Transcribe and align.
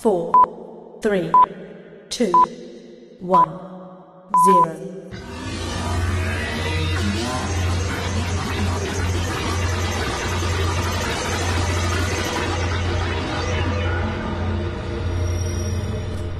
four, 0.00 0.32
three, 1.02 1.32
two, 2.08 2.30
one, 3.18 3.48
zero. 4.46 4.76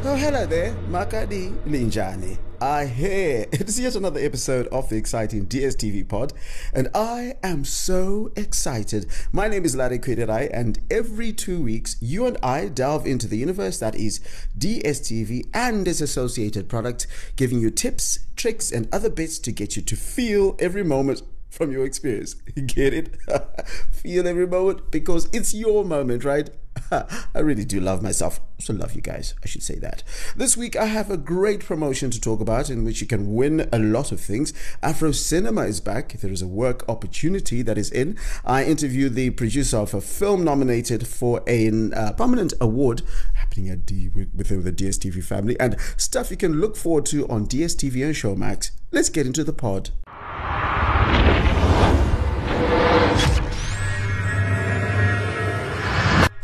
Oh, 0.05 0.15
hello 0.15 0.47
there, 0.47 0.73
Makadi 0.89 1.51
Linjani. 1.67 2.48
I 2.61 2.87
hear 2.87 3.47
it 3.53 3.69
is 3.69 3.79
yet 3.79 3.95
another 3.95 4.21
episode 4.21 4.67
of 4.69 4.89
the 4.89 4.97
exciting 4.97 5.47
DSTV 5.47 6.09
pod, 6.09 6.33
and 6.73 6.89
I 6.95 7.37
am 7.43 7.65
so 7.65 8.33
excited. 8.35 9.07
My 9.33 9.47
name 9.47 9.65
is 9.65 9.77
Larry 9.77 9.99
Kwirirai, 9.99 10.51
and 10.53 10.79
every 10.91 11.33
two 11.33 11.63
weeks, 11.63 11.97
you 12.01 12.27
and 12.27 12.37
I 12.43 12.67
delve 12.67 13.07
into 13.07 13.29
the 13.29 13.37
universe 13.37 13.79
that 13.79 13.95
is 13.95 14.21
DSTV 14.59 15.49
and 15.55 15.87
its 15.87 16.01
associated 16.01 16.69
products, 16.69 17.07
giving 17.37 17.61
you 17.61 17.71
tips, 17.71 18.19
tricks, 18.35 18.73
and 18.73 18.89
other 18.93 19.11
bits 19.11 19.39
to 19.41 19.53
get 19.53 19.77
you 19.77 19.83
to 19.83 19.97
feel 19.97 20.57
every 20.59 20.83
moment 20.83 21.23
from 21.51 21.73
your 21.73 21.85
experience. 21.85 22.35
Get 22.67 22.95
it? 22.95 23.17
feel 23.91 24.27
every 24.29 24.47
moment 24.47 24.91
because 24.91 25.29
it's 25.33 25.55
your 25.55 25.85
moment, 25.85 26.25
right? 26.25 26.51
I 27.35 27.41
really 27.41 27.65
do 27.65 27.81
love 27.81 28.03
myself. 28.03 28.41
So 28.59 28.73
love 28.73 28.95
you 28.95 29.01
guys. 29.01 29.35
I 29.43 29.47
should 29.47 29.63
say 29.63 29.77
that. 29.77 30.03
This 30.37 30.57
week 30.57 30.77
I 30.77 30.87
have 30.87 31.11
a 31.11 31.17
great 31.17 31.65
promotion 31.65 32.11
to 32.11 32.21
talk 32.21 32.41
about 32.41 32.71
in 32.71 32.85
which 32.85 33.01
you 33.01 33.07
can 33.07 33.35
win 33.35 33.69
a 33.73 33.79
lot 33.79 34.13
of 34.13 34.21
things. 34.21 34.53
Afro 34.83 35.13
Cinema 35.13 35.63
is 35.63 35.81
back. 35.81 36.13
There 36.13 36.33
is 36.33 36.43
a 36.43 36.49
work 36.49 36.85
opportunity 36.89 37.63
that 37.63 37.79
is 37.79 37.91
in. 37.91 38.19
I 38.45 38.65
interviewed 38.65 39.15
the 39.15 39.31
producer 39.31 39.79
of 39.79 39.95
a 39.95 40.01
film 40.01 40.45
nominated 40.45 41.07
for 41.07 41.43
a 41.47 41.71
uh, 41.93 42.13
prominent 42.13 42.53
award 42.61 43.03
happening 43.35 43.71
at 43.71 43.87
D 43.87 44.09
within 44.09 44.65
the 44.65 44.73
DSTV 44.73 45.23
family 45.23 45.59
and 45.61 45.77
stuff 45.97 46.31
you 46.31 46.37
can 46.37 46.61
look 46.61 46.77
forward 46.77 47.07
to 47.07 47.29
on 47.29 47.47
DSTV 47.47 48.05
and 48.05 48.15
Showmax. 48.15 48.71
Let's 48.91 49.09
get 49.09 49.27
into 49.27 49.45
the 49.45 49.53
pod. 49.53 49.91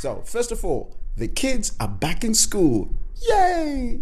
So, 0.05 0.21
first 0.27 0.53
of 0.53 0.67
all, 0.67 0.95
the 1.17 1.29
kids 1.29 1.73
are 1.81 1.89
back 1.89 2.25
in 2.25 2.35
school. 2.35 2.91
Yay! 3.27 4.01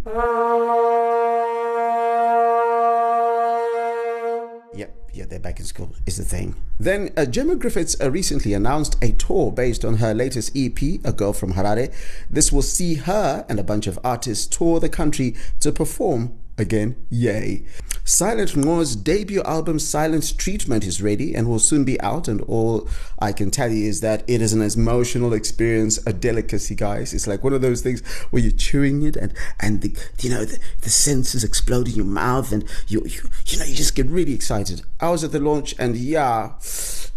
Yep, 4.75 5.11
yeah, 5.13 5.25
they're 5.27 5.39
back 5.39 5.61
in 5.61 5.65
school, 5.65 5.95
is 6.05 6.17
the 6.17 6.25
thing. 6.25 6.57
Then, 6.81 7.11
uh, 7.17 7.25
Gemma 7.27 7.55
Griffiths 7.55 7.95
uh, 8.01 8.11
recently 8.11 8.53
announced 8.53 8.97
a 9.01 9.13
tour 9.13 9.53
based 9.53 9.85
on 9.85 9.99
her 9.99 10.13
latest 10.13 10.51
EP, 10.57 10.83
A 11.05 11.13
Girl 11.13 11.33
from 11.33 11.53
Harare. 11.53 11.95
This 12.29 12.51
will 12.51 12.63
see 12.63 12.95
her 12.95 13.47
and 13.49 13.61
a 13.61 13.63
bunch 13.63 13.87
of 13.87 13.97
artists 14.03 14.49
tour 14.49 14.81
the 14.81 14.89
country 14.89 15.37
to 15.61 15.71
perform 15.71 16.37
again. 16.59 16.97
Yay. 17.11 17.63
Silent 18.05 18.57
Moore's 18.57 18.97
debut 18.97 19.43
album 19.43 19.79
Silent 19.79 20.37
Treatment 20.37 20.85
is 20.85 21.01
ready 21.01 21.35
and 21.35 21.49
will 21.49 21.61
soon 21.61 21.85
be 21.85 22.01
out. 22.01 22.27
And 22.27 22.41
all 22.43 22.89
I 23.21 23.33
can 23.33 23.51
tell 23.51 23.71
you 23.71 23.89
is 23.89 24.01
that 24.01 24.25
it 24.27 24.43
is 24.43 24.53
an 24.53 24.63
emotional 24.63 25.33
experience, 25.33 26.05
a 26.07 26.13
delicacy, 26.13 26.75
guys. 26.75 27.15
It's 27.15 27.27
like 27.27 27.45
one 27.45 27.53
of 27.53 27.63
those 27.63 27.81
things 27.81 28.05
where 28.31 28.43
you're 28.43 28.53
chewing 28.53 29.03
it 29.03 29.17
and, 29.17 29.33
and 29.61 29.83
the, 29.83 29.97
you 30.21 30.31
know, 30.31 30.45
the, 30.45 30.59
the 30.81 30.91
senses 30.91 31.45
explode 31.45 31.89
in 31.89 31.95
your 31.95 32.05
mouth 32.05 32.51
and 32.51 32.65
you, 32.89 33.03
you, 33.05 33.21
you 33.47 33.59
know, 33.59 33.65
you 33.65 33.75
just 33.75 33.95
get 33.95 34.07
really 34.07 34.35
excited. 34.35 34.83
I 35.01 35.11
was 35.11 35.23
at 35.23 35.33
the 35.33 35.41
launch 35.41 35.75
and 35.79 35.97
yeah, 35.97 36.55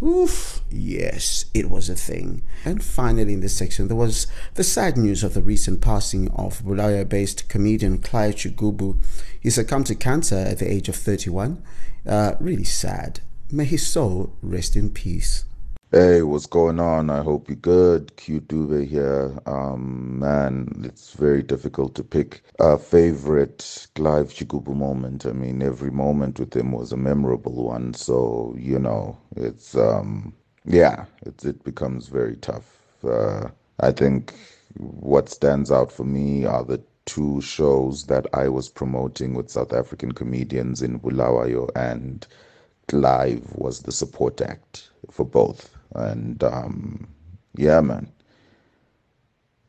oof, 0.03 0.61
yes, 0.75 1.45
it 1.53 1.69
was 1.69 1.89
a 1.89 1.95
thing. 1.95 2.43
And 2.63 2.83
finally, 2.83 3.33
in 3.33 3.39
this 3.39 3.57
section, 3.57 3.87
there 3.87 3.95
was 3.95 4.27
the 4.55 4.63
sad 4.63 4.97
news 4.97 5.23
of 5.23 5.33
the 5.33 5.41
recent 5.41 5.81
passing 5.81 6.29
of 6.31 6.63
Bulawayo 6.63 7.07
based 7.07 7.47
comedian 7.47 7.99
Clive 7.99 8.35
Chigubu. 8.35 8.97
He 9.39 9.49
succumbed 9.49 9.87
to 9.87 9.95
cancer 9.95 10.35
at 10.35 10.59
the 10.59 10.71
age 10.71 10.89
of 10.89 10.95
31. 10.95 11.63
Uh, 12.05 12.35
really 12.39 12.63
sad. 12.63 13.21
May 13.51 13.65
his 13.65 13.87
soul 13.87 14.35
rest 14.41 14.75
in 14.75 14.89
peace. 14.89 15.45
Hey, 15.91 16.23
what's 16.23 16.47
going 16.47 16.79
on? 16.79 17.09
I 17.09 17.23
hope 17.23 17.47
you're 17.47 17.55
good. 17.55 18.17
Q 18.17 18.41
Dube 18.41 18.85
here. 18.85 19.39
Um, 19.45 20.19
man, 20.19 20.81
it's 20.83 21.13
very 21.13 21.41
difficult 21.41 21.95
to 21.95 22.03
pick 22.03 22.41
a 22.59 22.77
favorite 22.77 23.87
Clive 23.95 24.33
Chigubu 24.33 24.75
moment. 24.75 25.25
I 25.25 25.31
mean, 25.31 25.61
every 25.61 25.91
moment 25.91 26.37
with 26.39 26.53
him 26.53 26.73
was 26.73 26.91
a 26.91 26.97
memorable 26.97 27.63
one. 27.63 27.93
So, 27.93 28.55
you 28.57 28.77
know, 28.77 29.17
it's, 29.37 29.77
um, 29.77 30.33
yeah, 30.65 31.05
it's, 31.25 31.45
it 31.45 31.63
becomes 31.63 32.07
very 32.07 32.35
tough. 32.37 32.77
Uh, 33.03 33.49
I 33.79 33.91
think 33.91 34.33
what 34.77 35.29
stands 35.29 35.71
out 35.71 35.91
for 35.91 36.03
me 36.03 36.45
are 36.45 36.63
the 36.63 36.81
two 37.05 37.39
shows 37.41 38.05
that 38.05 38.25
I 38.33 38.49
was 38.49 38.67
promoting 38.67 39.33
with 39.35 39.51
South 39.51 39.73
African 39.73 40.11
comedians 40.11 40.81
in 40.81 40.99
Bulawayo 40.99 41.69
and 41.75 42.25
Clive 42.87 43.43
was 43.55 43.81
the 43.81 43.91
support 43.91 44.41
act 44.41 44.89
for 45.11 45.25
both. 45.25 45.75
And 45.93 46.43
um, 46.43 47.07
yeah, 47.55 47.81
man. 47.81 48.11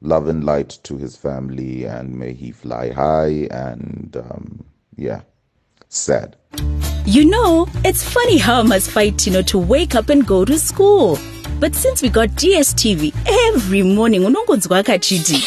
Love 0.02 0.28
and 0.28 0.44
light 0.44 0.78
to 0.82 0.98
his 0.98 1.16
family, 1.16 1.84
and 1.84 2.18
may 2.18 2.34
he 2.34 2.52
fly 2.52 2.90
high. 2.92 3.48
And 3.50 4.16
um, 4.16 4.64
yeah, 4.96 5.22
sad. 5.88 6.36
You 7.06 7.25
know, 7.25 7.69
it's 7.84 8.03
funny 8.03 8.37
how 8.37 8.61
I 8.61 8.62
must 8.65 8.91
fight, 8.91 9.27
you 9.27 9.33
know, 9.33 9.43
to 9.43 9.59
wake 9.59 9.94
up 9.94 10.09
and 10.09 10.27
go 10.27 10.44
to 10.44 10.59
school. 10.59 11.19
But 11.61 11.75
since 11.77 12.03
we 12.03 12.09
got 12.09 12.31
DSTV, 12.31 13.15
every 13.49 13.83
morning 13.83 14.22
unongonzwa 14.22 14.83
kachiti. 14.84 15.41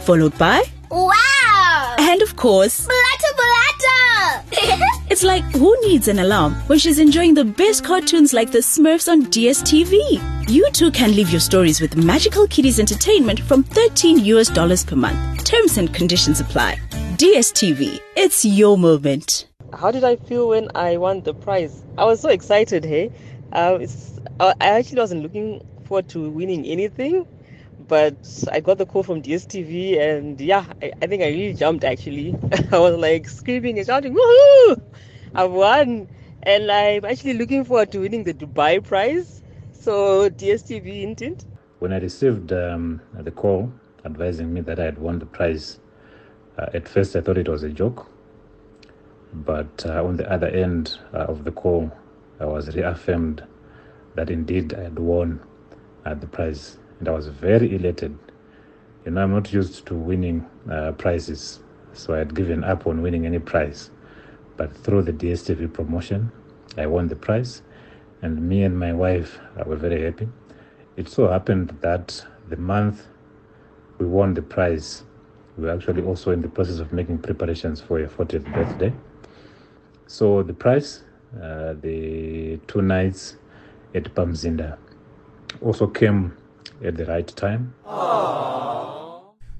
Followed 0.06 0.38
by, 0.38 0.62
Wow! 0.90 1.96
and 1.98 2.22
of 2.22 2.36
course, 2.36 2.86
Blatter 2.86 3.34
blatter! 3.36 4.84
it's 5.10 5.24
like 5.24 5.42
who 5.56 5.76
needs 5.82 6.06
an 6.06 6.20
alarm 6.20 6.54
when 6.68 6.78
she's 6.78 7.00
enjoying 7.00 7.34
the 7.34 7.44
best 7.44 7.84
cartoons 7.84 8.32
like 8.32 8.52
the 8.52 8.58
Smurfs 8.60 9.10
on 9.10 9.26
DSTV? 9.26 10.48
You 10.48 10.70
too 10.70 10.92
can 10.92 11.16
live 11.16 11.30
your 11.30 11.40
stories 11.40 11.80
with 11.80 11.96
Magical 11.96 12.46
Kitties 12.46 12.78
Entertainment 12.78 13.40
from 13.40 13.64
13 13.64 14.20
US 14.24 14.48
dollars 14.48 14.84
per 14.84 14.94
month. 14.96 15.44
Terms 15.44 15.78
and 15.78 15.92
conditions 15.92 16.40
apply. 16.40 16.78
DSTV, 17.18 17.98
it's 18.16 18.44
your 18.44 18.78
moment. 18.78 19.47
How 19.76 19.90
did 19.90 20.04
I 20.04 20.16
feel 20.16 20.48
when 20.48 20.68
I 20.74 20.96
won 20.96 21.22
the 21.22 21.34
prize? 21.34 21.84
I 21.96 22.04
was 22.04 22.20
so 22.20 22.28
excited, 22.28 22.84
hey. 22.84 23.10
Uh, 23.52 23.78
I 24.40 24.54
actually 24.60 25.00
wasn't 25.00 25.22
looking 25.22 25.60
forward 25.84 26.08
to 26.10 26.30
winning 26.30 26.64
anything, 26.66 27.26
but 27.86 28.16
I 28.50 28.60
got 28.60 28.78
the 28.78 28.86
call 28.86 29.02
from 29.02 29.22
DSTV, 29.22 29.98
and 30.00 30.40
yeah, 30.40 30.64
I, 30.82 30.92
I 31.02 31.06
think 31.06 31.22
I 31.22 31.28
really 31.28 31.54
jumped 31.54 31.84
actually. 31.84 32.36
I 32.72 32.78
was 32.78 32.96
like 32.96 33.28
screaming 33.28 33.78
and 33.78 33.86
shouting, 33.86 34.14
woohoo! 34.14 34.80
I've 35.34 35.50
won! 35.50 36.08
And 36.42 36.70
I'm 36.70 37.04
actually 37.04 37.34
looking 37.34 37.64
forward 37.64 37.92
to 37.92 38.00
winning 38.00 38.24
the 38.24 38.34
Dubai 38.34 38.82
prize. 38.82 39.42
So, 39.72 40.28
DSTV 40.30 41.02
intent. 41.02 41.44
When 41.78 41.92
I 41.92 41.98
received 41.98 42.52
um, 42.52 43.00
the 43.12 43.30
call 43.30 43.72
advising 44.04 44.52
me 44.52 44.60
that 44.62 44.78
I 44.78 44.84
had 44.84 44.98
won 44.98 45.18
the 45.18 45.26
prize, 45.26 45.78
uh, 46.58 46.66
at 46.74 46.88
first 46.88 47.16
I 47.16 47.20
thought 47.20 47.38
it 47.38 47.48
was 47.48 47.62
a 47.62 47.70
joke. 47.70 48.10
But 49.32 49.84
uh, 49.86 50.04
on 50.04 50.16
the 50.16 50.30
other 50.30 50.48
end 50.48 50.98
uh, 51.12 51.18
of 51.18 51.44
the 51.44 51.52
call, 51.52 51.92
I 52.40 52.46
was 52.46 52.74
reaffirmed 52.74 53.44
that 54.14 54.30
indeed 54.30 54.74
I 54.74 54.84
had 54.84 54.98
won 54.98 55.40
the 56.14 56.26
prize. 56.26 56.78
And 56.98 57.08
I 57.08 57.12
was 57.12 57.28
very 57.28 57.74
elated. 57.74 58.18
You 59.04 59.12
know, 59.12 59.22
I'm 59.22 59.32
not 59.32 59.52
used 59.52 59.86
to 59.86 59.94
winning 59.94 60.46
uh, 60.70 60.92
prizes, 60.92 61.60
so 61.92 62.14
I 62.14 62.18
had 62.18 62.34
given 62.34 62.64
up 62.64 62.86
on 62.86 63.02
winning 63.02 63.26
any 63.26 63.38
prize. 63.38 63.90
But 64.56 64.76
through 64.76 65.02
the 65.02 65.12
DSTV 65.12 65.72
promotion, 65.72 66.32
I 66.76 66.86
won 66.86 67.08
the 67.08 67.16
prize, 67.16 67.62
and 68.22 68.48
me 68.48 68.64
and 68.64 68.78
my 68.78 68.92
wife 68.92 69.38
uh, 69.58 69.64
were 69.66 69.76
very 69.76 70.02
happy. 70.02 70.28
It 70.96 71.08
so 71.08 71.28
happened 71.28 71.76
that 71.80 72.24
the 72.48 72.56
month 72.56 73.06
we 73.98 74.06
won 74.06 74.34
the 74.34 74.42
prize, 74.42 75.04
we 75.56 75.64
were 75.64 75.72
actually 75.72 76.02
also 76.02 76.32
in 76.32 76.42
the 76.42 76.48
process 76.48 76.80
of 76.80 76.92
making 76.92 77.18
preparations 77.18 77.80
for 77.80 78.00
a 78.00 78.08
40th 78.08 78.52
birthday. 78.52 78.92
So 80.08 80.42
the 80.42 80.54
price, 80.54 81.02
uh, 81.36 81.74
the 81.82 82.58
two 82.66 82.80
nights 82.80 83.36
at 83.94 84.04
Pamuzinda, 84.14 84.78
also 85.60 85.86
came 85.86 86.34
at 86.82 86.96
the 86.96 87.04
right 87.04 87.28
time. 87.36 87.74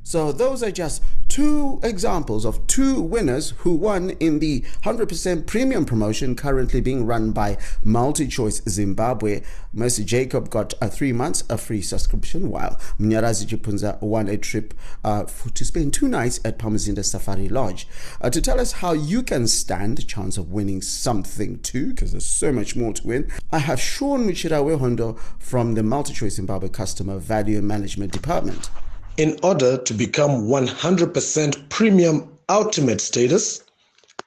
So 0.03 0.33
those 0.33 0.63
are 0.63 0.71
just 0.71 1.03
two 1.29 1.79
examples 1.83 2.45
of 2.45 2.67
two 2.67 3.01
winners 3.01 3.51
who 3.59 3.75
won 3.75 4.11
in 4.21 4.39
the 4.39 4.61
100% 4.85 5.47
premium 5.47 5.85
promotion 5.85 6.35
currently 6.35 6.81
being 6.81 7.07
run 7.07 7.33
by 7.33 7.57
MultiChoice 7.85 8.69
Zimbabwe. 8.69 9.43
Mercy 9.73 10.05
Jacob 10.05 10.51
got 10.51 10.75
a 10.81 10.89
three 10.89 11.13
months 11.13 11.45
a 11.51 11.59
free 11.59 11.83
subscription, 11.83 12.51
while 12.51 12.77
Munyaradzi 12.99 13.47
Chipunza 13.47 14.01
won 14.01 14.29
a 14.29 14.37
trip 14.37 14.75
uh, 15.05 15.25
f- 15.27 15.53
to 15.55 15.65
spend 15.65 15.93
two 15.93 16.09
nights 16.09 16.41
at 16.45 16.59
Pamuzinda 16.59 17.05
Safari 17.05 17.49
Lodge. 17.49 17.87
Uh, 18.21 18.31
to 18.31 18.41
tell 18.41 18.59
us 18.61 18.73
how 18.73 18.93
you 18.93 19.23
can 19.23 19.47
stand 19.47 19.99
a 19.99 20.03
chance 20.03 20.39
of 20.39 20.51
winning 20.51 20.81
something 20.83 21.59
too, 21.61 21.89
because 21.91 22.13
there's 22.13 22.25
so 22.25 22.51
much 22.53 22.75
more 22.75 22.93
to 22.95 23.07
win, 23.07 23.31
I 23.53 23.59
have 23.59 23.81
Sean 23.81 24.27
Muchirawe 24.27 24.79
Hondo 24.79 25.15
from 25.39 25.75
the 25.75 25.83
MultiChoice 25.83 26.33
Zimbabwe 26.33 26.69
Customer 26.71 27.19
Value 27.19 27.61
Management 27.61 28.13
Department. 28.13 28.71
In 29.19 29.37
order 29.43 29.77
to 29.79 29.95
become 29.95 30.47
100% 30.47 31.69
premium 31.71 32.39
ultimate 32.49 33.01
status, 33.01 33.65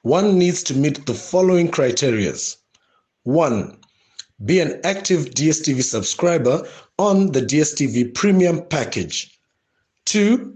one 0.02 0.38
needs 0.38 0.62
to 0.64 0.74
meet 0.74 1.06
the 1.06 1.14
following 1.14 1.70
criterias. 1.70 2.58
1. 3.22 3.74
Be 4.44 4.60
an 4.60 4.78
active 4.84 5.30
DSTV 5.30 5.82
subscriber 5.82 6.68
on 6.98 7.32
the 7.32 7.40
DSTV 7.40 8.12
Premium 8.12 8.66
package. 8.66 9.38
2. 10.04 10.54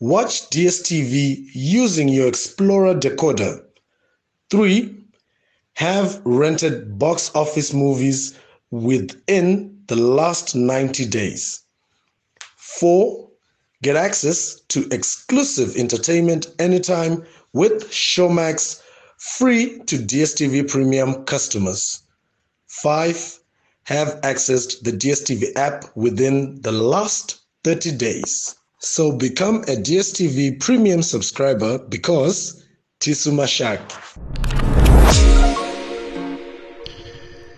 Watch 0.00 0.48
DSTV 0.48 1.50
using 1.52 2.08
your 2.08 2.28
Explorer 2.28 2.94
decoder. 2.94 3.62
3. 4.48 4.96
Have 5.74 6.22
rented 6.24 6.98
box 6.98 7.30
office 7.34 7.74
movies 7.74 8.34
within 8.70 9.78
the 9.88 9.96
last 9.96 10.54
90 10.54 11.04
days. 11.04 11.60
4. 12.56 13.27
Get 13.80 13.94
access 13.94 14.58
to 14.70 14.88
exclusive 14.90 15.76
entertainment 15.76 16.48
anytime 16.58 17.24
with 17.52 17.88
Showmax 17.92 18.82
free 19.18 19.78
to 19.86 19.98
DSTV 19.98 20.68
Premium 20.68 21.24
customers. 21.26 22.02
5. 22.66 23.38
Have 23.84 24.20
accessed 24.22 24.82
the 24.82 24.90
DSTV 24.90 25.56
app 25.56 25.84
within 25.94 26.60
the 26.62 26.72
last 26.72 27.38
30 27.62 27.92
days. 27.92 28.56
So 28.80 29.12
become 29.12 29.58
a 29.62 29.76
DSTV 29.76 30.58
Premium 30.58 31.00
subscriber 31.00 31.78
because 31.78 32.64
Tisumashak. 32.98 33.78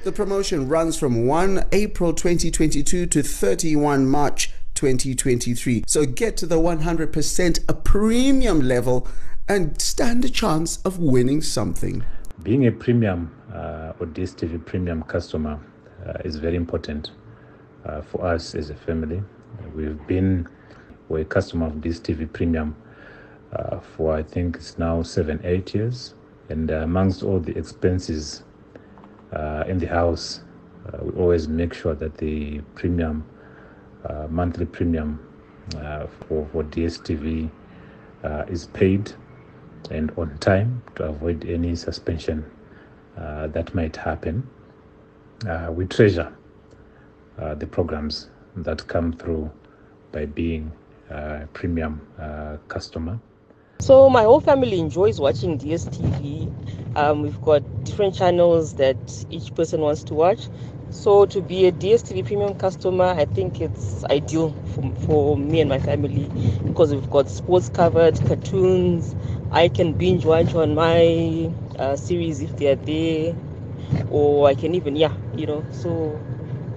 The 0.04 0.12
promotion 0.12 0.68
runs 0.68 0.98
from 0.98 1.26
1 1.26 1.68
April 1.72 2.12
2022 2.12 3.06
to 3.06 3.22
31 3.22 4.06
March 4.06 4.50
2023. 4.80 5.84
So 5.86 6.06
get 6.06 6.38
to 6.38 6.46
the 6.46 6.56
100% 6.56 7.68
a 7.68 7.74
premium 7.74 8.60
level 8.60 9.06
and 9.46 9.78
stand 9.78 10.24
a 10.24 10.30
chance 10.30 10.80
of 10.86 10.98
winning 10.98 11.42
something. 11.42 12.02
Being 12.42 12.66
a 12.66 12.72
premium 12.72 13.30
uh, 13.52 13.92
or 14.00 14.06
DSTV 14.06 14.64
premium 14.64 15.02
customer 15.02 15.60
uh, 16.06 16.14
is 16.24 16.36
very 16.36 16.56
important 16.56 17.10
uh, 17.84 18.00
for 18.00 18.24
us 18.24 18.54
as 18.54 18.70
a 18.70 18.74
family. 18.74 19.22
We've 19.74 20.06
been 20.06 20.48
we're 21.10 21.20
a 21.20 21.24
customer 21.26 21.66
of 21.66 21.74
DSTV 21.74 22.32
premium 22.32 22.74
uh, 23.52 23.80
for 23.80 24.14
I 24.14 24.22
think 24.22 24.56
it's 24.56 24.78
now 24.78 25.02
seven, 25.02 25.40
eight 25.44 25.74
years. 25.74 26.14
And 26.48 26.70
uh, 26.70 26.76
amongst 26.76 27.22
all 27.22 27.38
the 27.38 27.56
expenses 27.58 28.44
uh, 29.34 29.64
in 29.66 29.78
the 29.78 29.86
house, 29.86 30.40
we 31.02 31.10
always 31.20 31.48
make 31.48 31.74
sure 31.74 31.94
that 31.94 32.16
the 32.16 32.60
premium, 32.74 33.24
monthly 34.28 34.66
premium 34.66 35.18
for, 35.70 36.46
for 36.52 36.64
DSTV 36.64 37.50
is 38.48 38.66
paid 38.66 39.12
and 39.90 40.12
on 40.16 40.36
time 40.38 40.82
to 40.96 41.04
avoid 41.04 41.44
any 41.48 41.74
suspension 41.74 42.44
uh, 43.16 43.46
that 43.48 43.74
might 43.74 43.96
happen. 43.96 44.48
Uh, 45.48 45.70
we 45.72 45.86
treasure 45.86 46.32
uh, 47.38 47.54
the 47.54 47.66
programs 47.66 48.28
that 48.56 48.86
come 48.86 49.12
through 49.12 49.50
by 50.12 50.26
being 50.26 50.70
a 51.08 51.46
premium 51.52 52.06
uh, 52.18 52.56
customer. 52.68 53.18
So 53.80 54.10
my 54.10 54.24
whole 54.24 54.40
family 54.40 54.78
enjoys 54.78 55.18
watching 55.18 55.58
DSTV. 55.58 56.96
Um, 56.96 57.22
we've 57.22 57.40
got 57.40 57.62
different 57.84 58.14
channels 58.14 58.74
that 58.74 59.24
each 59.30 59.54
person 59.54 59.80
wants 59.80 60.04
to 60.04 60.14
watch. 60.14 60.48
So 60.90 61.24
to 61.26 61.40
be 61.40 61.66
a 61.66 61.72
DSTV 61.72 62.26
premium 62.26 62.54
customer, 62.56 63.04
I 63.04 63.24
think 63.24 63.60
it's 63.60 64.04
ideal 64.04 64.54
for, 64.74 64.92
for 65.06 65.36
me 65.36 65.60
and 65.60 65.70
my 65.70 65.78
family 65.78 66.28
because 66.64 66.92
we've 66.92 67.08
got 67.10 67.28
sports 67.28 67.68
covered, 67.68 68.20
cartoons. 68.26 69.14
I 69.52 69.68
can 69.68 69.92
binge 69.92 70.24
watch 70.24 70.52
on 70.54 70.74
my 70.74 71.50
uh, 71.78 71.94
series 71.96 72.40
if 72.40 72.56
they're 72.56 72.74
there, 72.74 73.36
or 74.10 74.48
I 74.48 74.54
can 74.54 74.74
even, 74.74 74.96
yeah, 74.96 75.14
you 75.36 75.46
know. 75.46 75.64
So 75.70 76.20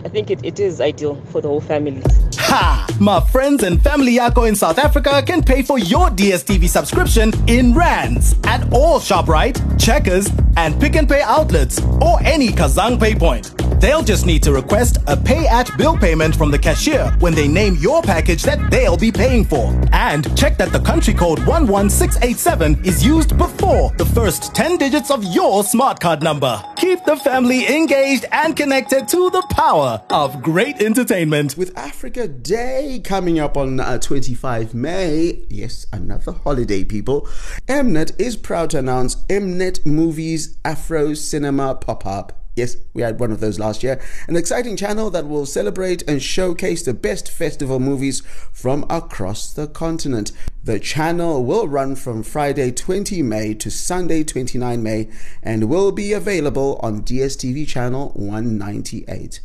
I 0.06 0.10
think 0.10 0.30
it, 0.30 0.46
it 0.46 0.60
is 0.60 0.80
ideal 0.80 1.20
for 1.32 1.42
the 1.42 1.48
whole 1.48 1.62
family. 1.62 2.04
Ha! 2.36 2.86
My 3.00 3.20
friends 3.20 3.64
and 3.64 3.82
family 3.82 4.18
Yako 4.18 4.48
in 4.48 4.56
South 4.56 4.78
Africa 4.78 5.24
can 5.26 5.42
pay 5.42 5.64
for 5.64 5.80
your 5.80 6.10
DSTV 6.10 6.70
subscription 6.70 7.32
in 7.48 7.74
rands 7.74 8.36
at 8.44 8.72
all 8.72 9.00
ShopRite, 9.00 9.80
Checkers, 9.84 10.30
and 10.56 10.80
Pick 10.80 10.96
n 10.96 11.08
Pay 11.08 11.22
outlets 11.22 11.82
or 12.00 12.22
any 12.22 12.50
Kazang 12.50 13.00
pay 13.00 13.16
point. 13.16 13.63
They'll 13.84 14.02
just 14.02 14.26
need 14.26 14.42
to 14.44 14.54
request 14.54 15.00
a 15.08 15.18
pay 15.18 15.46
at 15.46 15.70
bill 15.78 15.98
payment 15.98 16.38
from 16.38 16.52
the 16.52 16.58
cashier 16.58 17.12
when 17.20 17.36
they 17.36 17.50
name 17.50 17.76
your 17.76 18.02
package 18.02 18.42
that 18.44 18.72
they'll 18.72 18.96
be 18.96 19.12
paying 19.12 19.44
for. 19.44 19.78
And 19.92 20.24
check 20.38 20.58
that 20.60 20.72
the 20.72 20.80
country 20.80 21.14
code 21.14 21.40
11687 21.40 22.86
is 22.86 23.06
used 23.06 23.38
before 23.38 23.92
the 23.98 24.06
first 24.06 24.56
10 24.56 24.78
digits 24.78 25.12
of 25.12 25.26
your 25.26 25.66
smart 25.66 26.00
card 26.00 26.24
number. 26.24 26.64
Keep 26.78 27.04
the 27.04 27.18
family 27.18 27.68
engaged 27.68 28.24
and 28.32 28.56
connected 28.56 29.10
to 29.10 29.30
the 29.32 29.46
power 29.50 30.02
of 30.12 30.42
great 30.42 30.82
entertainment. 30.82 31.58
With 31.58 31.78
Africa 31.78 32.30
Day 32.30 33.02
coming 33.04 33.38
up 33.38 33.58
on 33.58 33.82
uh, 33.82 33.98
25 33.98 34.74
May, 34.74 35.44
yes, 35.50 35.88
another 35.92 36.32
holiday, 36.32 36.86
people, 36.86 37.28
Mnet 37.68 38.18
is 38.18 38.38
proud 38.38 38.70
to 38.70 38.80
announce 38.80 39.18
Mnet 39.26 39.86
Movies 39.86 40.58
Afro 40.64 41.14
Cinema 41.14 41.76
Pop 41.76 42.06
Up 42.06 42.43
Yes, 42.56 42.78
we 42.94 43.02
had 43.02 43.20
one 43.20 43.32
of 43.32 43.40
those 43.40 43.58
last 43.58 43.82
year. 43.82 44.00
An 44.28 44.36
exciting 44.36 44.78
channel 44.78 45.10
that 45.10 45.28
will 45.28 45.48
celebrate 45.48 46.04
and 46.08 46.22
showcase 46.22 46.84
the 46.84 46.94
best 46.94 47.32
festival 47.32 47.80
movies 47.80 48.22
from 48.52 48.86
across 48.92 49.52
the 49.52 49.66
continent. 49.66 50.32
The 50.64 50.80
channel 50.80 51.44
will 51.44 51.68
run 51.68 51.96
from 51.96 52.22
Friday 52.22 52.72
20 52.72 53.24
May 53.24 53.56
to 53.56 53.72
Sunday 53.72 54.24
29 54.24 54.84
May 54.84 55.10
and 55.42 55.68
will 55.68 55.92
be 55.92 56.14
available 56.14 56.80
on 56.84 57.02
DSTV 57.02 57.68
channel 57.68 58.12
198. 58.16 59.40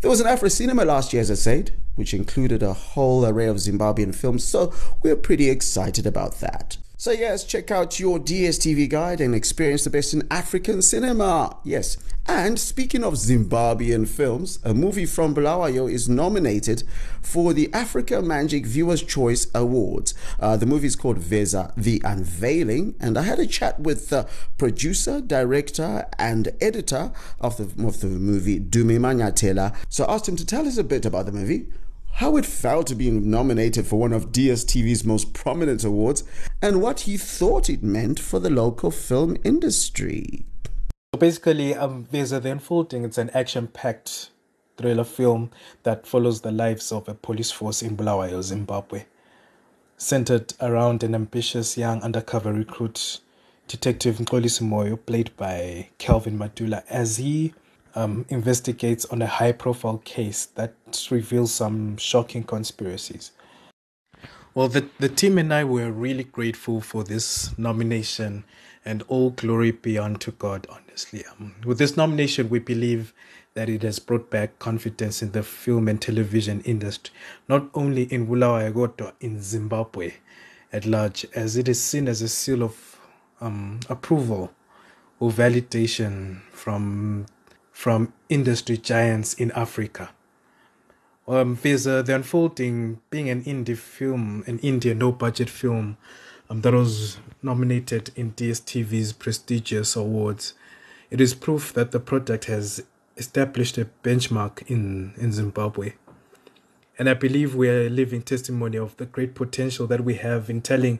There 0.00 0.10
was 0.10 0.20
an 0.20 0.26
Afro 0.26 0.48
cinema 0.48 0.86
last 0.86 1.12
year, 1.12 1.20
as 1.20 1.30
I 1.30 1.34
said, 1.34 1.72
which 1.94 2.14
included 2.14 2.62
a 2.62 2.72
whole 2.72 3.26
array 3.26 3.48
of 3.48 3.56
Zimbabwean 3.56 4.14
films, 4.14 4.44
so 4.44 4.72
we're 5.02 5.16
pretty 5.16 5.50
excited 5.50 6.06
about 6.06 6.40
that. 6.40 6.78
So, 6.98 7.10
yes, 7.10 7.44
check 7.44 7.70
out 7.70 8.00
your 8.00 8.18
DSTV 8.18 8.88
guide 8.88 9.20
and 9.20 9.34
experience 9.34 9.84
the 9.84 9.90
best 9.90 10.14
in 10.14 10.26
African 10.30 10.80
cinema. 10.80 11.58
Yes. 11.62 11.98
And 12.26 12.58
speaking 12.58 13.04
of 13.04 13.14
Zimbabwean 13.14 14.08
films, 14.08 14.58
a 14.64 14.72
movie 14.72 15.04
from 15.04 15.34
Bulawayo 15.34 15.92
is 15.92 16.08
nominated 16.08 16.84
for 17.20 17.52
the 17.52 17.68
Africa 17.74 18.22
Magic 18.22 18.64
Viewers' 18.64 19.02
Choice 19.02 19.46
Awards. 19.54 20.14
Uh, 20.40 20.56
the 20.56 20.64
movie 20.64 20.86
is 20.86 20.96
called 20.96 21.18
Veza 21.18 21.70
The 21.76 22.00
Unveiling, 22.02 22.94
and 22.98 23.18
I 23.18 23.22
had 23.22 23.40
a 23.40 23.46
chat 23.46 23.78
with 23.78 24.08
the 24.08 24.26
producer, 24.56 25.20
director, 25.20 26.06
and 26.18 26.48
editor 26.62 27.12
of 27.40 27.58
the, 27.58 27.86
of 27.86 28.00
the 28.00 28.06
movie, 28.06 28.58
Dumi 28.58 28.98
Manyatela. 28.98 29.76
So 29.90 30.06
I 30.06 30.14
asked 30.14 30.30
him 30.30 30.36
to 30.36 30.46
tell 30.46 30.66
us 30.66 30.78
a 30.78 30.84
bit 30.84 31.04
about 31.04 31.26
the 31.26 31.32
movie 31.32 31.66
how 32.16 32.38
it 32.38 32.46
felt 32.46 32.86
to 32.86 32.94
be 32.94 33.10
nominated 33.10 33.86
for 33.86 33.98
one 33.98 34.12
of 34.12 34.32
DSTV's 34.32 35.04
most 35.04 35.34
prominent 35.34 35.84
awards, 35.84 36.24
and 36.62 36.80
what 36.80 37.00
he 37.00 37.18
thought 37.18 37.68
it 37.68 37.82
meant 37.82 38.18
for 38.18 38.38
the 38.38 38.48
local 38.48 38.90
film 38.90 39.36
industry. 39.44 40.46
So 41.14 41.18
Basically, 41.18 41.74
um, 41.74 42.08
there's 42.10 42.32
a 42.32 42.40
The 42.40 42.52
Unfolding. 42.52 43.04
It's 43.04 43.18
an 43.18 43.28
action-packed 43.34 44.30
thriller 44.78 45.04
film 45.04 45.50
that 45.82 46.06
follows 46.06 46.40
the 46.40 46.50
lives 46.50 46.90
of 46.90 47.06
a 47.06 47.12
police 47.12 47.50
force 47.50 47.82
in 47.82 47.96
Bulawayo, 47.96 48.40
Zimbabwe, 48.40 49.04
centered 49.98 50.54
around 50.58 51.02
an 51.02 51.14
ambitious 51.14 51.76
young 51.76 52.00
undercover 52.00 52.50
recruit, 52.50 53.20
Detective 53.68 54.16
Nkolisi 54.16 54.66
Moyo, 54.66 54.98
played 55.04 55.36
by 55.36 55.90
Kelvin 55.98 56.38
Madula, 56.38 56.82
as 56.88 57.18
he 57.18 57.52
um, 57.96 58.26
investigates 58.28 59.06
on 59.06 59.22
a 59.22 59.26
high 59.26 59.52
profile 59.52 59.98
case 60.04 60.46
that 60.54 60.74
reveals 61.10 61.52
some 61.52 61.96
shocking 61.96 62.44
conspiracies. 62.44 63.32
Well, 64.54 64.68
the, 64.68 64.88
the 64.98 65.08
team 65.08 65.38
and 65.38 65.52
I 65.52 65.64
were 65.64 65.90
really 65.90 66.24
grateful 66.24 66.80
for 66.80 67.04
this 67.04 67.58
nomination, 67.58 68.44
and 68.84 69.02
all 69.08 69.30
glory 69.30 69.72
be 69.72 69.98
unto 69.98 70.30
God, 70.32 70.66
honestly. 70.70 71.24
Um, 71.26 71.56
with 71.64 71.78
this 71.78 71.96
nomination, 71.96 72.48
we 72.48 72.58
believe 72.58 73.12
that 73.54 73.68
it 73.68 73.82
has 73.82 73.98
brought 73.98 74.30
back 74.30 74.58
confidence 74.58 75.22
in 75.22 75.32
the 75.32 75.42
film 75.42 75.88
and 75.88 76.00
television 76.00 76.60
industry, 76.62 77.14
not 77.48 77.68
only 77.74 78.04
in 78.04 78.26
Bulawayo, 78.26 78.72
but 78.96 79.16
in 79.20 79.42
Zimbabwe 79.42 80.14
at 80.72 80.84
large, 80.84 81.26
as 81.34 81.56
it 81.56 81.68
is 81.68 81.82
seen 81.82 82.08
as 82.08 82.22
a 82.22 82.28
seal 82.28 82.62
of 82.62 82.98
um, 83.40 83.80
approval 83.88 84.52
or 85.20 85.30
validation 85.30 86.42
from 86.52 87.26
from 87.76 88.10
industry 88.30 88.78
giants 88.78 89.34
in 89.34 89.50
Africa. 89.50 90.08
Um, 91.28 91.58
there's 91.60 91.86
uh, 91.86 92.00
The 92.00 92.14
Unfolding 92.14 93.00
being 93.10 93.28
an 93.28 93.44
indie 93.44 93.76
film, 93.76 94.42
an 94.46 94.58
Indian 94.60 94.96
no 94.96 95.12
budget 95.12 95.50
film 95.50 95.98
um, 96.48 96.62
that 96.62 96.72
was 96.72 97.18
nominated 97.42 98.12
in 98.16 98.32
DSTV's 98.32 99.12
prestigious 99.12 99.94
awards. 99.94 100.54
It 101.10 101.20
is 101.20 101.34
proof 101.34 101.74
that 101.74 101.90
the 101.90 102.00
project 102.00 102.46
has 102.46 102.82
established 103.18 103.76
a 103.76 103.90
benchmark 104.02 104.62
in, 104.70 105.12
in 105.18 105.34
Zimbabwe. 105.34 105.92
And 106.98 107.10
I 107.10 107.14
believe 107.14 107.54
we 107.54 107.68
are 107.68 107.90
living 107.90 108.22
testimony 108.22 108.78
of 108.78 108.96
the 108.96 109.04
great 109.04 109.34
potential 109.34 109.86
that 109.88 110.02
we 110.02 110.14
have 110.14 110.48
in 110.48 110.62
telling 110.62 110.98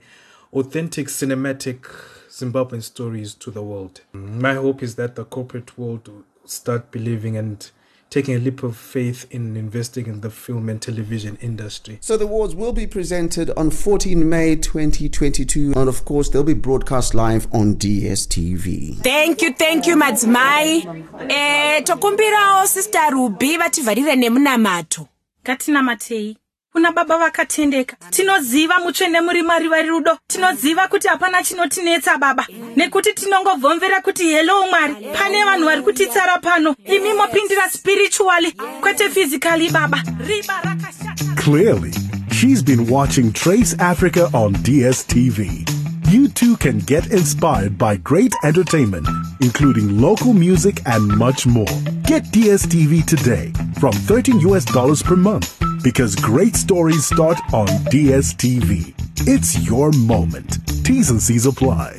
authentic 0.53 1.07
cinematic 1.07 1.87
Zimbabwean 2.29 2.83
stories 2.83 3.33
to 3.37 3.51
the 3.51 3.63
world. 3.63 4.03
My 4.13 4.55
hope 4.55 4.83
is 4.83 4.97
that 4.97 5.17
the 5.17 5.25
corporate 5.25 5.79
world 5.79 6.11
start 6.47 6.91
believing 6.91 7.37
and 7.37 7.71
taking 8.09 8.35
a 8.37 8.39
leap 8.39 8.63
of 8.63 8.77
faith 8.77 9.27
in 9.31 9.57
investing 9.57 10.07
in 10.07 10.21
the 10.21 10.31
film 10.31 10.69
and 10.69 10.81
television 10.81 11.37
industry. 11.43 11.99
So 12.01 12.17
the 12.17 12.25
awards 12.25 12.55
will 12.55 12.73
be 12.73 12.87
presented 12.87 13.51
on 13.57 13.71
14 13.71 14.29
May 14.29 14.57
2022 14.57 15.73
and 15.77 15.89
of 15.89 16.05
course 16.05 16.29
they'll 16.29 16.45
be 16.45 16.55
broadcast 16.55 17.15
live 17.15 17.47
on 17.53 17.75
DSTV. 17.77 19.03
thank 19.03 19.43
you 19.43 19.53
thank 19.55 19.87
you 19.87 19.97
madzimai 19.97 20.87
eh, 21.29 21.83
tokumbirawo 21.85 22.67
sister 22.67 23.11
ruby 23.13 23.57
vativharire 23.57 24.17
nemunamato 24.17 25.09
ngatinamatei 25.45 26.37
kuna 26.77 26.93
baba 26.93 27.19
vakatendeka. 27.19 27.97
Tinoziva 28.11 28.79
mutsvene 28.81 29.21
muri 29.21 29.43
mwari 29.43 29.69
vari 29.69 29.89
rudo. 29.89 30.19
Tinoziva 30.27 30.89
kuti 30.89 31.09
hapana 31.09 31.43
chinotinetsa 31.43 32.19
baba. 32.19 32.47
Nekuti 32.77 33.13
tinongobvomvera 33.13 34.01
kuti 34.01 34.25
hello 34.25 34.67
mwari 34.67 34.95
pane 34.95 35.45
vanhu 35.45 35.65
vari 35.65 35.83
kutitsara 35.83 36.39
pano. 36.39 36.75
Imi 36.85 37.13
mopindira 37.15 37.71
spiritually 37.71 38.53
kwete 38.81 39.09
physically 39.11 39.71
baba. 39.71 40.03
Riba 40.27 40.61
rakashata. 40.65 41.25
Clearly, 41.37 41.93
she's 42.31 42.63
been 42.63 42.87
watching 42.91 43.33
Trace 43.33 43.75
Africa 43.79 44.29
on 44.35 44.53
DSTV. 44.57 45.67
You 46.11 46.29
too 46.29 46.57
can 46.59 46.79
get 46.81 47.07
inspired 47.11 47.79
by 47.79 47.97
great 47.97 48.35
entertainment, 48.45 49.09
including 49.41 49.99
local 49.99 50.35
music 50.35 50.83
and 50.85 51.09
much 51.19 51.47
more. 51.47 51.73
Get 52.05 52.25
DSTV 52.33 53.07
today 53.07 53.51
from 53.81 53.93
13 53.93 54.41
US 54.41 54.65
dollars 54.67 55.03
per 55.03 55.17
month 55.17 55.56
because 55.83 56.15
great 56.15 56.57
stories 56.57 57.07
start 57.07 57.39
on 57.53 57.67
DSTV. 57.67 58.95
It's 59.29 59.67
your 59.67 59.91
moment. 59.93 60.59
T's 60.85 61.11
and 61.11 61.21
C's 61.21 61.47
apply. 61.47 61.97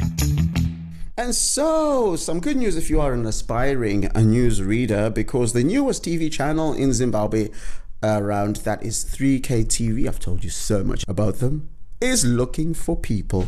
And 1.18 1.34
so, 1.34 2.16
some 2.16 2.40
good 2.40 2.58
news 2.58 2.76
if 2.76 2.90
you 2.90 3.02
are 3.02 3.14
an 3.14 3.26
aspiring 3.26 4.10
a 4.16 4.22
news 4.22 4.62
reader, 4.62 5.10
because 5.10 5.54
the 5.54 5.64
newest 5.64 6.04
TV 6.04 6.32
channel 6.32 6.74
in 6.74 6.94
Zimbabwe 6.94 7.50
around 8.04 8.58
that 8.58 8.84
is 8.84 9.04
3K 9.04 9.66
TV. 9.66 10.08
I've 10.08 10.20
told 10.20 10.44
you 10.44 10.50
so 10.50 10.84
much 10.84 11.04
about 11.08 11.36
them. 11.36 11.70
Is 12.00 12.24
looking 12.24 12.74
for 12.74 12.96
people. 12.96 13.48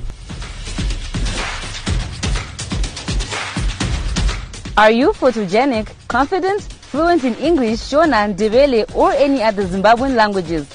Are 4.76 4.92
you 4.92 5.12
photogenic, 5.12 5.90
confident, 6.08 6.68
fluent 6.90 7.24
in 7.24 7.36
English, 7.36 7.80
Shona, 7.80 8.34
Ndebele, 8.34 8.96
or 8.96 9.12
any 9.12 9.44
other 9.44 9.64
Zimbabwean 9.66 10.16
languages? 10.16 10.68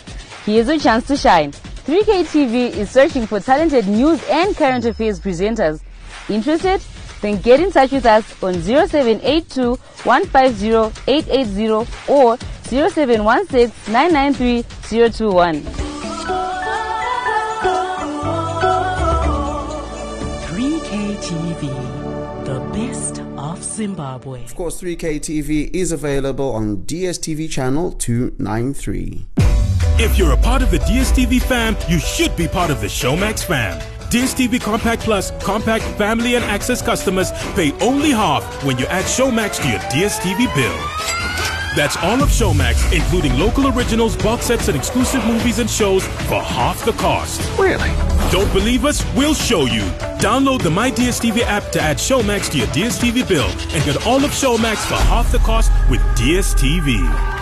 Here's 0.45 0.69
your 0.69 0.79
chance 0.79 1.07
to 1.09 1.17
shine. 1.17 1.53
3K 1.53 2.25
TV 2.25 2.71
is 2.71 2.91
searching 2.91 3.27
for 3.27 3.41
talented 3.41 3.89
news 3.89 4.23
and 4.31 4.57
current 4.57 4.85
affairs 4.85 5.21
presenters. 5.21 5.81
Interested? 6.29 6.81
Then 7.21 7.41
get 7.41 7.61
in 7.61 7.73
touch 7.73 7.91
with 7.91 8.07
us 8.07 8.43
on 8.43 8.55
0782 8.63 9.75
150 10.05 10.69
880 11.11 11.69
or 12.09 12.37
0716 12.65 13.93
993 13.93 14.63
021. 15.11 15.63
3K 20.55 21.17
TV, 21.17 21.61
the 21.61 21.73
best 21.75 21.89
of 21.89 21.94
Zimbabwe. 23.75 24.45
Of 24.45 24.55
course, 24.55 24.81
3K 24.81 25.21
TV 25.21 25.71
is 25.75 25.93
available 25.93 26.53
on 26.53 26.79
DSTV 26.79 27.51
channel 27.51 27.93
293. 27.93 29.27
If 29.97 30.19
you're 30.19 30.33
a 30.33 30.37
part 30.37 30.63
of 30.63 30.71
the 30.71 30.79
DSTV 30.79 31.43
fam, 31.43 31.77
you 31.89 31.99
should 31.99 32.35
be 32.37 32.49
part 32.49 32.71
of 32.71 32.81
the 32.81 32.87
Showmax 32.87 33.45
fam. 33.45 33.81
DSTV 34.11 34.61
Compact 34.61 35.03
Plus, 35.03 35.33
Compact 35.43 35.85
Family 35.99 36.37
and 36.37 36.45
Access 36.45 36.81
customers 36.81 37.33
pay 37.55 37.73
only 37.81 38.11
half 38.11 38.65
when 38.65 38.79
you 38.79 38.87
add 38.87 39.05
Showmax 39.05 39.61
to 39.63 39.69
your 39.69 39.81
DSTV 39.81 40.55
bill. 40.55 41.24
That's 41.75 41.97
all 41.97 42.23
of 42.23 42.29
Showmax, 42.29 42.93
including 42.93 43.37
local 43.37 43.67
originals, 43.77 44.17
box 44.17 44.47
sets, 44.47 44.69
and 44.69 44.77
exclusive 44.77 45.25
movies 45.27 45.59
and 45.59 45.69
shows 45.69 46.07
for 46.29 46.41
half 46.41 46.85
the 46.85 46.93
cost. 46.93 47.41
Really? 47.59 47.91
Don't 48.31 48.53
believe 48.53 48.85
us? 48.85 49.05
We'll 49.17 49.35
show 49.35 49.63
you. 49.67 49.83
Download 50.19 50.63
the 50.63 50.71
My 50.71 50.91
DSTV 50.91 51.43
app 51.43 51.73
to 51.73 51.81
add 51.81 51.97
Showmax 51.97 52.51
to 52.53 52.59
your 52.59 52.69
DSTV 52.69 53.29
bill 53.29 53.49
and 53.49 53.85
get 53.85 54.07
all 54.07 54.25
of 54.25 54.31
Showmax 54.31 54.87
for 54.87 54.95
half 54.95 55.33
the 55.33 55.39
cost 55.39 55.73
with 55.91 56.01
DSTV. 56.17 57.34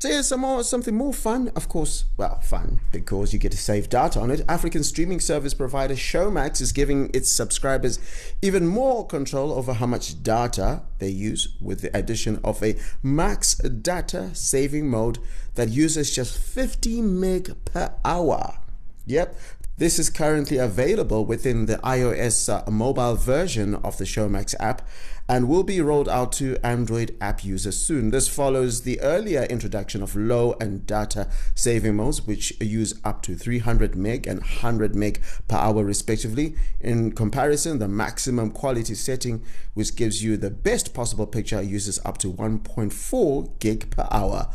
So 0.00 0.08
here's 0.08 0.28
some 0.28 0.42
more, 0.42 0.62
something 0.62 0.94
more 0.94 1.12
fun, 1.12 1.50
of 1.56 1.68
course. 1.68 2.04
Well, 2.16 2.38
fun 2.38 2.78
because 2.92 3.32
you 3.32 3.40
get 3.40 3.50
to 3.50 3.58
save 3.58 3.88
data 3.88 4.20
on 4.20 4.30
it. 4.30 4.42
African 4.48 4.84
streaming 4.84 5.18
service 5.18 5.54
provider 5.54 5.94
Showmax 5.94 6.60
is 6.60 6.70
giving 6.70 7.10
its 7.12 7.28
subscribers 7.28 7.98
even 8.40 8.68
more 8.68 9.04
control 9.04 9.50
over 9.50 9.72
how 9.72 9.86
much 9.86 10.22
data 10.22 10.82
they 11.00 11.08
use 11.08 11.48
with 11.60 11.80
the 11.80 11.96
addition 11.96 12.38
of 12.44 12.62
a 12.62 12.76
max 13.02 13.56
data 13.56 14.32
saving 14.36 14.88
mode 14.88 15.18
that 15.56 15.68
uses 15.68 16.14
just 16.14 16.38
50 16.38 17.02
meg 17.02 17.56
per 17.64 17.92
hour. 18.04 18.60
Yep. 19.06 19.36
This 19.78 20.00
is 20.00 20.10
currently 20.10 20.56
available 20.56 21.24
within 21.24 21.66
the 21.66 21.76
iOS 21.76 22.52
uh, 22.52 22.68
mobile 22.68 23.14
version 23.14 23.76
of 23.76 23.96
the 23.96 24.02
Showmax 24.02 24.56
app 24.58 24.82
and 25.28 25.48
will 25.48 25.62
be 25.62 25.80
rolled 25.80 26.08
out 26.08 26.32
to 26.32 26.56
Android 26.66 27.16
app 27.20 27.44
users 27.44 27.76
soon. 27.76 28.10
This 28.10 28.26
follows 28.26 28.82
the 28.82 29.00
earlier 29.00 29.44
introduction 29.44 30.02
of 30.02 30.16
low 30.16 30.56
and 30.60 30.84
data 30.84 31.28
saving 31.54 31.94
modes, 31.94 32.26
which 32.26 32.60
use 32.60 32.92
up 33.04 33.22
to 33.22 33.36
300 33.36 33.94
meg 33.94 34.26
and 34.26 34.40
100 34.40 34.96
meg 34.96 35.22
per 35.46 35.56
hour, 35.56 35.84
respectively. 35.84 36.56
In 36.80 37.12
comparison, 37.12 37.78
the 37.78 37.86
maximum 37.86 38.50
quality 38.50 38.96
setting, 38.96 39.44
which 39.74 39.94
gives 39.94 40.24
you 40.24 40.36
the 40.36 40.50
best 40.50 40.92
possible 40.92 41.28
picture, 41.28 41.62
uses 41.62 42.00
up 42.04 42.18
to 42.18 42.32
1.4 42.32 43.58
gig 43.60 43.90
per 43.90 44.08
hour 44.10 44.48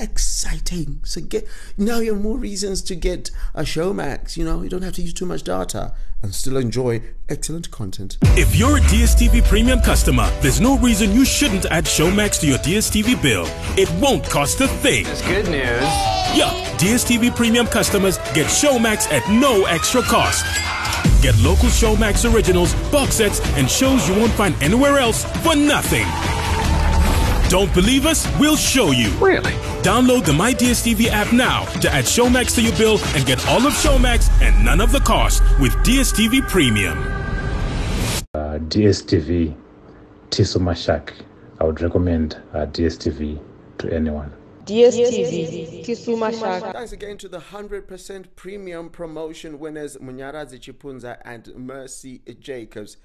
exciting. 0.00 1.00
So 1.04 1.20
get 1.20 1.46
now 1.76 1.98
you 1.98 2.14
have 2.14 2.22
more 2.22 2.38
reasons 2.38 2.82
to 2.82 2.94
get 2.94 3.30
a 3.54 3.62
Showmax. 3.62 4.36
You 4.36 4.44
know, 4.44 4.62
you 4.62 4.68
don't 4.68 4.82
have 4.82 4.94
to 4.94 5.02
use 5.02 5.12
too 5.12 5.26
much 5.26 5.42
data 5.42 5.92
and 6.22 6.34
still 6.34 6.56
enjoy 6.56 7.02
excellent 7.28 7.70
content. 7.70 8.18
If 8.36 8.56
you're 8.56 8.76
a 8.76 8.80
DSTV 8.80 9.44
premium 9.44 9.80
customer, 9.80 10.30
there's 10.40 10.60
no 10.60 10.76
reason 10.78 11.12
you 11.12 11.24
shouldn't 11.24 11.66
add 11.66 11.84
Showmax 11.84 12.40
to 12.40 12.46
your 12.46 12.58
DSTV 12.58 13.22
bill. 13.22 13.44
It 13.78 13.90
won't 14.00 14.24
cost 14.24 14.60
a 14.60 14.68
thing. 14.68 15.04
That's 15.04 15.22
good 15.22 15.46
news. 15.46 15.82
Yeah, 16.36 16.50
DSTV 16.78 17.34
premium 17.34 17.66
customers 17.66 18.18
get 18.34 18.46
Showmax 18.46 19.10
at 19.10 19.28
no 19.30 19.64
extra 19.64 20.02
cost. 20.02 20.44
Get 21.22 21.36
local 21.38 21.68
Showmax 21.68 22.30
originals, 22.32 22.74
box 22.90 23.14
sets, 23.16 23.40
and 23.56 23.70
shows 23.70 24.08
you 24.08 24.14
won't 24.14 24.32
find 24.32 24.54
anywhere 24.62 24.98
else 24.98 25.24
for 25.42 25.56
nothing. 25.56 26.06
Don't 27.50 27.74
believe 27.74 28.06
us? 28.06 28.28
We'll 28.38 28.54
show 28.56 28.92
you. 28.92 29.10
Really? 29.18 29.50
Download 29.82 30.24
the 30.24 30.32
My 30.32 30.54
DSTV 30.54 31.08
app 31.08 31.32
now 31.32 31.64
to 31.80 31.90
add 31.92 32.04
Showmax 32.04 32.54
to 32.54 32.62
your 32.62 32.76
bill 32.76 33.00
and 33.16 33.26
get 33.26 33.44
all 33.48 33.66
of 33.66 33.72
Showmax 33.72 34.30
and 34.40 34.64
none 34.64 34.80
of 34.80 34.92
the 34.92 35.00
cost 35.00 35.42
with 35.58 35.72
DSTV 35.78 36.48
Premium. 36.48 36.96
uh, 38.34 38.58
DSTV 38.68 39.56
Tiso 40.30 40.58
Mashak. 40.60 41.10
I 41.60 41.64
would 41.64 41.80
recommend 41.80 42.40
uh, 42.54 42.66
DSTV 42.66 43.40
to 43.78 43.92
anyone. 43.92 44.32
DSTV, 44.66 45.84
Kisuma 45.84 46.30
Shaka. 46.38 46.72
Thanks 46.72 46.92
again 46.92 47.18
to 47.18 47.28
the 47.28 47.40
100% 47.40 48.26
premium 48.36 48.88
promotion 48.90 49.58
winners 49.58 49.96
Munyaradzi 49.96 50.60
Chipunza 50.60 51.16
and 51.24 51.52
Mercy 51.56 52.20
Jacobs. 52.38 52.96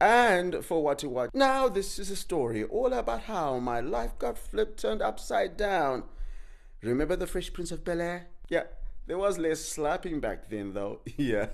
And 0.00 0.64
for 0.64 0.82
what 0.82 0.98
to 0.98 1.08
watch. 1.08 1.30
Now, 1.32 1.68
this 1.68 1.98
is 1.98 2.10
a 2.10 2.16
story 2.16 2.64
all 2.64 2.92
about 2.92 3.22
how 3.22 3.58
my 3.58 3.80
life 3.80 4.18
got 4.18 4.36
flipped, 4.36 4.80
turned 4.80 5.00
upside 5.00 5.56
down. 5.56 6.04
Remember 6.82 7.16
the 7.16 7.26
Fresh 7.26 7.52
Prince 7.54 7.72
of 7.72 7.84
Bel 7.84 8.02
Air? 8.02 8.26
Yeah, 8.48 8.64
there 9.06 9.18
was 9.18 9.38
less 9.38 9.60
slapping 9.60 10.20
back 10.20 10.50
then, 10.50 10.74
though. 10.74 11.00
Yeah, 11.16 11.48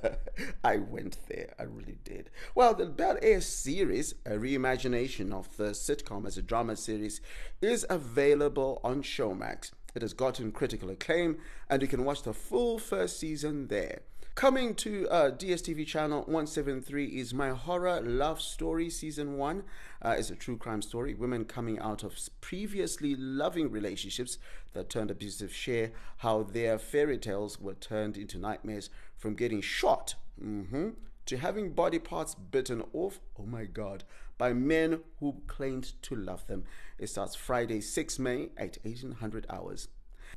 I 0.65 0.79
went 0.79 1.19
there. 1.29 1.55
I 1.59 1.65
really 1.65 1.99
did. 2.03 2.31
Well, 2.55 2.75
the 2.75 2.87
Bel 2.87 3.19
Air 3.23 3.41
series, 3.41 4.15
a 4.27 4.33
reimagination 4.33 5.33
of 5.33 5.57
the 5.57 5.71
sitcom 5.71 6.27
as 6.27 6.37
a 6.37 6.43
drama 6.43 6.77
series, 6.77 7.21
is 7.61 7.87
available 7.89 8.81
on 8.83 9.03
Showmax. 9.03 9.71
It 9.95 10.03
has 10.03 10.15
gotten 10.15 10.51
critical 10.51 10.91
acclaim, 10.91 11.39
and 11.69 11.83
you 11.83 11.89
can 11.89 12.05
watch 12.05 12.23
the 12.23 12.33
full 12.33 12.79
first 12.79 13.21
season 13.21 13.69
there. 13.69 14.01
Coming 14.35 14.75
to 14.77 15.07
uh, 15.11 15.31
DSTV 15.31 15.87
channel 15.87 16.21
173 16.21 17.05
is 17.05 17.35
My 17.35 17.51
Horror 17.51 18.01
Love 18.01 18.41
Story 18.41 18.89
Season 18.89 19.37
1. 19.37 19.63
Uh, 20.01 20.15
it's 20.19 20.31
a 20.31 20.35
true 20.35 20.57
crime 20.57 20.81
story. 20.81 21.13
Women 21.13 21.45
coming 21.45 21.79
out 21.79 22.03
of 22.03 22.19
previously 22.41 23.15
loving 23.15 23.71
relationships 23.71 24.39
that 24.73 24.89
turned 24.89 25.11
abusive 25.11 25.53
share 25.53 25.93
how 26.19 26.45
their 26.45 26.79
fairy 26.79 27.19
tales 27.19 27.61
were 27.61 27.75
turned 27.75 28.17
into 28.17 28.39
nightmares 28.39 28.89
from 29.19 29.35
getting 29.35 29.61
shot. 29.61 30.15
hmm 30.41 30.91
to 31.25 31.37
having 31.37 31.71
body 31.71 32.01
parts 32.01 32.35
bitten 32.35 32.83
off, 32.93 33.21
oh 33.39 33.47
my 33.47 33.65
god, 33.65 34.03
by 34.39 34.53
men 34.53 35.01
who 35.21 35.37
claimed 35.47 35.93
to 36.03 36.17
love 36.17 36.45
them. 36.49 36.65
It 36.99 37.09
starts 37.09 37.37
Friday, 37.37 37.81
6 37.81 38.19
May 38.19 38.51
at 38.57 38.79
1800 38.83 39.47
hours. 39.49 39.87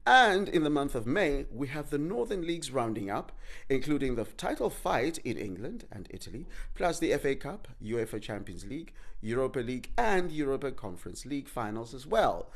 And 0.08 0.48
in 0.48 0.64
the 0.64 0.70
month 0.70 0.94
of 0.94 1.08
May, 1.08 1.46
we 1.52 1.68
have 1.70 1.90
the 1.90 1.98
Northern 1.98 2.46
Leagues 2.46 2.70
rounding 2.70 3.10
up, 3.10 3.32
including 3.70 4.14
the 4.16 4.26
title 4.26 4.70
fight 4.70 5.18
in 5.20 5.36
England 5.36 5.86
and 5.92 6.08
Italy, 6.12 6.46
plus 6.76 7.00
the 7.00 7.12
FA 7.18 7.36
Cup, 7.36 7.68
UEFA 7.84 8.22
Champions 8.22 8.66
League, 8.66 8.94
Europa 9.22 9.60
League, 9.60 9.90
and 9.98 10.32
Europa 10.32 10.72
Conference 10.72 11.26
League 11.26 11.48
finals 11.48 11.96
as 11.96 12.06
well. 12.06 12.52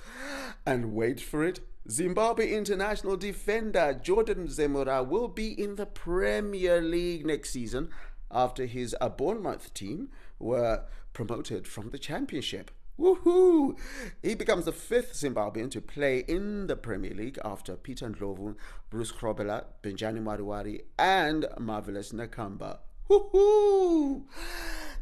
And 0.63 0.93
wait 0.93 1.19
for 1.19 1.43
it, 1.43 1.61
Zimbabwe 1.89 2.51
international 2.53 3.17
defender 3.17 3.99
Jordan 3.99 4.47
Zemura 4.47 5.05
will 5.07 5.27
be 5.27 5.59
in 5.59 5.75
the 5.75 5.87
Premier 5.87 6.81
League 6.81 7.25
next 7.25 7.49
season 7.49 7.89
after 8.29 8.67
his 8.67 8.95
Bournemouth 9.17 9.73
team 9.73 10.09
were 10.37 10.83
promoted 11.13 11.67
from 11.67 11.89
the 11.89 11.97
Championship. 11.97 12.69
Woohoo! 12.99 13.77
He 14.21 14.35
becomes 14.35 14.65
the 14.65 14.73
fifth 14.73 15.13
Zimbabwean 15.13 15.71
to 15.71 15.81
play 15.81 16.19
in 16.27 16.67
the 16.67 16.75
Premier 16.75 17.13
League 17.13 17.39
after 17.45 17.75
Peter 17.75 18.09
Ndlovu, 18.09 18.55
Bruce 18.89 19.11
Grobbelaar, 19.11 19.65
Benjani 19.81 20.21
Mwaruwari, 20.21 20.81
and 20.97 21.47
Marvelous 21.57 22.11
Nakamba. 22.11 22.79
Woohoo! 23.09 24.23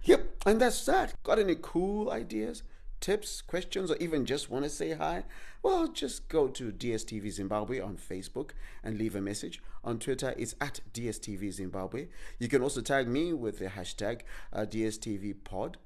Yep, 0.04 0.44
and 0.46 0.62
that's 0.62 0.86
that. 0.86 1.16
Got 1.24 1.40
any 1.40 1.56
cool 1.60 2.12
ideas? 2.12 2.64
tips, 3.00 3.42
questions, 3.42 3.92
or 3.92 3.98
even 3.98 4.26
just 4.26 4.50
want 4.50 4.64
to 4.66 4.70
say 4.70 4.94
hi, 4.94 5.24
well, 5.64 5.88
just 5.88 6.28
go 6.30 6.48
to 6.48 6.72
DSTV 6.72 7.32
Zimbabwe 7.32 7.80
on 7.80 7.98
Facebook 7.98 8.52
and 8.84 8.98
leave 8.98 9.16
a 9.16 9.22
message. 9.22 9.62
On 9.84 10.00
Twitter, 10.00 10.34
it's 10.38 10.56
at 10.60 10.80
DSTV 10.94 11.52
Zimbabwe. 11.52 12.08
You 12.40 12.48
can 12.48 12.62
also 12.62 12.82
tag 12.82 13.08
me 13.08 13.34
with 13.34 13.60
the 13.60 13.68
hashtag 13.68 14.22
uh, 14.54 14.62
DSTV 14.62 15.36
Pod. 15.44 15.78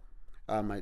Uh, 0.47 0.61
my, 0.61 0.81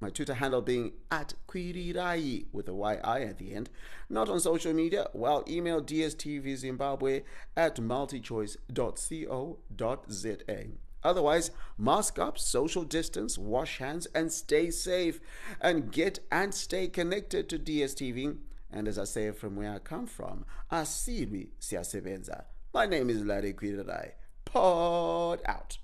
my 0.00 0.10
Twitter 0.10 0.34
handle 0.34 0.62
being 0.62 0.92
at 1.10 1.34
Kwirirai 1.48 2.46
with 2.52 2.68
a 2.68 2.72
YI 2.72 3.24
at 3.24 3.38
the 3.38 3.52
end. 3.54 3.70
Not 4.08 4.28
on 4.28 4.38
social 4.40 4.72
media, 4.72 5.08
well, 5.12 5.44
email 5.48 5.82
dstvzimbabwe 5.82 7.24
at 7.56 7.76
multichoice.co.za. 7.76 10.66
Otherwise, 11.04 11.52
mask 11.76 12.18
up, 12.18 12.38
social 12.38 12.84
distance, 12.84 13.38
wash 13.38 13.78
hands, 13.78 14.06
and 14.14 14.32
stay 14.32 14.70
safe. 14.70 15.20
And 15.60 15.92
get 15.92 16.20
and 16.30 16.54
stay 16.54 16.88
connected 16.88 17.48
to 17.48 17.58
DSTV. 17.58 18.36
And 18.70 18.88
as 18.88 18.98
I 18.98 19.04
say 19.04 19.30
from 19.30 19.56
where 19.56 19.72
I 19.72 19.78
come 19.78 20.06
from, 20.06 20.44
asiri 20.70 21.48
siyasebenza. 21.60 22.44
My 22.74 22.86
name 22.86 23.10
is 23.10 23.24
Larry 23.24 23.54
Kwirirai. 23.54 24.12
Pod 24.44 25.40
out. 25.46 25.78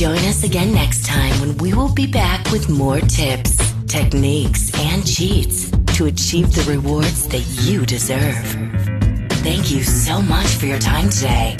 Join 0.00 0.16
us 0.20 0.44
again 0.44 0.72
next 0.72 1.04
time 1.04 1.38
when 1.42 1.58
we 1.58 1.74
will 1.74 1.92
be 1.92 2.06
back 2.06 2.50
with 2.50 2.70
more 2.70 3.00
tips, 3.00 3.58
techniques, 3.86 4.70
and 4.80 5.06
cheats 5.06 5.70
to 5.94 6.06
achieve 6.06 6.54
the 6.54 6.64
rewards 6.66 7.28
that 7.28 7.46
you 7.66 7.84
deserve. 7.84 8.34
Thank 9.44 9.70
you 9.70 9.82
so 9.82 10.22
much 10.22 10.46
for 10.46 10.64
your 10.64 10.78
time 10.78 11.10
today. 11.10 11.54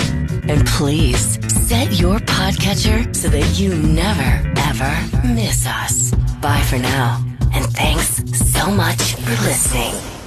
And 0.49 0.67
please 0.67 1.39
set 1.53 2.01
your 2.01 2.19
podcatcher 2.21 3.15
so 3.15 3.29
that 3.29 3.59
you 3.59 3.75
never, 3.75 4.51
ever 4.57 5.29
miss 5.35 5.67
us. 5.67 6.11
Bye 6.41 6.63
for 6.63 6.79
now. 6.79 7.23
And 7.53 7.67
thanks 7.75 8.25
so 8.55 8.71
much 8.71 9.17
for 9.17 9.33
listening. 9.45 10.20